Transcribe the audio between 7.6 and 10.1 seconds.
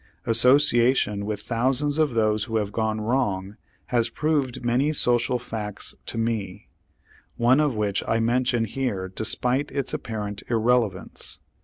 which I mention here despite its